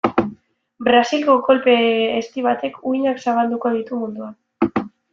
[0.87, 1.75] Brasilgo kolpe
[2.15, 4.85] ezti batek uhinak zabalduko ditu munduan.